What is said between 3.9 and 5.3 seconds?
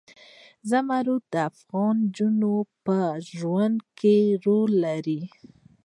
کې رول لري.